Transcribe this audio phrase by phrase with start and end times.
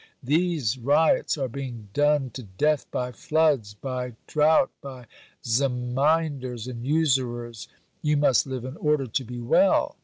[0.23, 5.05] These ryots are being done to death by floods, by drought, by
[5.45, 7.67] Zemindars, and usurers.
[8.01, 9.95] You must live in order to be well."